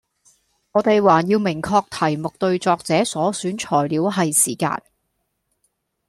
[0.71, 4.81] 我哋還要明確題目對作者所選材料喺時間